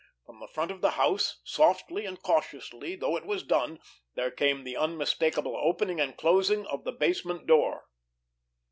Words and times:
From 0.25 0.39
the 0.39 0.47
front 0.47 0.71
of 0.71 0.81
the 0.81 0.89
house, 0.97 1.41
softly 1.43 2.07
and 2.07 2.19
cautiously 2.19 2.95
though 2.95 3.15
it 3.17 3.25
was 3.27 3.43
done, 3.43 3.77
there 4.15 4.31
came 4.31 4.63
the 4.63 4.75
unmistakable 4.75 5.55
opening 5.55 5.99
and 6.01 6.17
closing 6.17 6.65
of 6.65 6.85
the 6.85 6.91
basement 6.91 7.45
door. 7.45 7.83